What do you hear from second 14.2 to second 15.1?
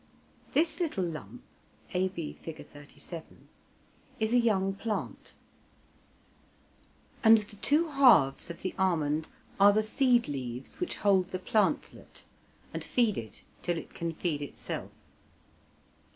itself.